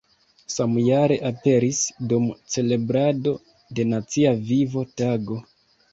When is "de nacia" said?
3.81-4.33